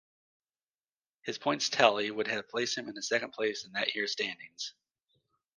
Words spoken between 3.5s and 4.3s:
in that year's